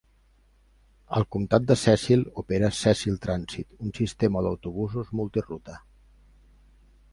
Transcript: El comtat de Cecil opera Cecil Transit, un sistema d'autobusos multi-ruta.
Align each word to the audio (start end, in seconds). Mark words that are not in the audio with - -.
El 1.17 1.25
comtat 1.35 1.67
de 1.71 1.77
Cecil 1.81 2.23
opera 2.43 2.71
Cecil 2.79 3.21
Transit, 3.27 3.77
un 3.87 3.93
sistema 4.01 4.43
d'autobusos 4.49 5.15
multi-ruta. 5.23 5.79